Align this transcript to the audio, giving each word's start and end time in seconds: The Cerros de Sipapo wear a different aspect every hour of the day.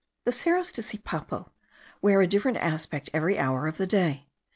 The 0.25 0.31
Cerros 0.31 0.73
de 0.73 0.81
Sipapo 0.81 1.51
wear 2.01 2.21
a 2.21 2.27
different 2.27 2.57
aspect 2.57 3.11
every 3.13 3.37
hour 3.37 3.67
of 3.67 3.77
the 3.77 3.85
day. 3.85 4.25